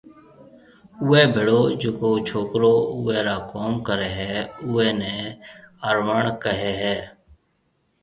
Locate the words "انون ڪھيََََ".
5.87-6.69